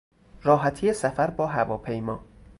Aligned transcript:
راحتی 0.43 0.93
سفر 0.93 1.29
با 1.29 1.47
هواپیما 1.47 2.23